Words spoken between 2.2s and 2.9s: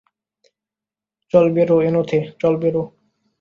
চল বেরো।